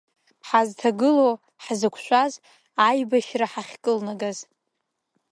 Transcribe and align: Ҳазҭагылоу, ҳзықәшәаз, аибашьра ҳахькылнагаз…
Ҳазҭагылоу, 0.47 1.33
ҳзықәшәаз, 1.63 2.33
аибашьра 2.87 3.47
ҳахькылнагаз… 3.51 4.37